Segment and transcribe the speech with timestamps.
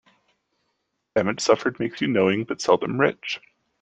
[1.15, 3.39] Damage suffered makes you knowing, but seldom rich.